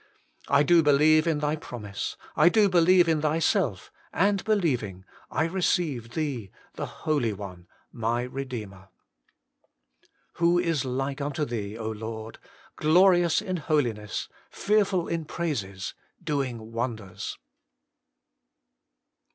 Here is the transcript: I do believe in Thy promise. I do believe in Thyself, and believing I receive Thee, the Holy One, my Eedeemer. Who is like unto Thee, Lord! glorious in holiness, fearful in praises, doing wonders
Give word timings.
I 0.47 0.63
do 0.63 0.81
believe 0.81 1.27
in 1.27 1.41
Thy 1.41 1.55
promise. 1.55 2.17
I 2.35 2.49
do 2.49 2.67
believe 2.69 3.07
in 3.07 3.21
Thyself, 3.21 3.91
and 4.11 4.43
believing 4.43 5.05
I 5.29 5.43
receive 5.43 6.15
Thee, 6.15 6.49
the 6.73 6.87
Holy 6.87 7.33
One, 7.33 7.67
my 7.91 8.27
Eedeemer. 8.27 8.87
Who 10.37 10.57
is 10.57 10.83
like 10.85 11.21
unto 11.21 11.45
Thee, 11.45 11.77
Lord! 11.77 12.39
glorious 12.77 13.43
in 13.43 13.57
holiness, 13.57 14.27
fearful 14.49 15.07
in 15.07 15.25
praises, 15.25 15.93
doing 16.23 16.71
wonders 16.71 17.37